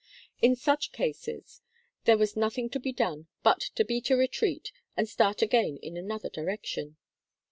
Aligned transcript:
In 0.41 0.55
such 0.55 0.91
cases, 0.91 1.61
there 2.05 2.17
was 2.17 2.35
nothing 2.35 2.71
to 2.71 2.79
be 2.79 2.91
done 2.91 3.27
but 3.43 3.59
to 3.75 3.85
beat 3.85 4.09
a 4.09 4.17
retreat 4.17 4.71
and 4.97 5.07
start 5.07 5.43
again 5.43 5.77
in 5.83 5.95
another 5.95 6.27
direction. 6.31 6.97